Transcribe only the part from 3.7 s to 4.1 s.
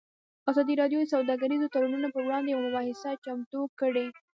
کړې.